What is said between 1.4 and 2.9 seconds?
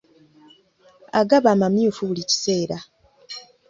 amamyufu buli kiseera.